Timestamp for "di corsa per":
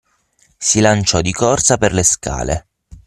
1.21-1.93